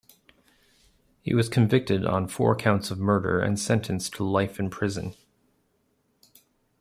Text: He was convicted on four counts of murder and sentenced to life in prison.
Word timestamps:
He 1.21 1.35
was 1.35 1.47
convicted 1.47 2.07
on 2.07 2.27
four 2.27 2.55
counts 2.55 2.89
of 2.89 2.97
murder 2.97 3.39
and 3.39 3.59
sentenced 3.59 4.15
to 4.15 4.23
life 4.23 4.59
in 4.59 4.71
prison. 4.71 5.13